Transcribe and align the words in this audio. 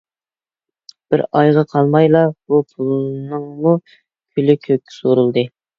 بىر 1.13 1.23
ئايغا 1.27 1.65
قالمايلا 1.75 2.23
بۇ 2.33 2.63
پۇلنىڭمۇ 2.73 3.79
كۈلى 3.91 4.61
كۆككە 4.67 5.01
سورۇلدى. 5.01 5.51